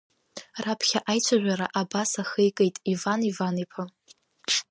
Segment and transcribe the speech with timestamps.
[0.63, 3.83] Раԥхьа аицәажәара, абас ахы икит, Иван Иван-иԥа.